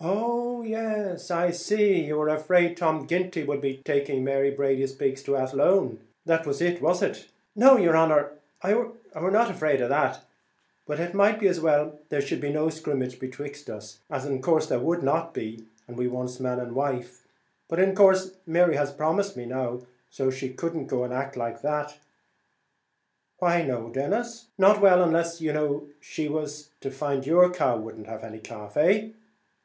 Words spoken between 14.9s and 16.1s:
not be, and we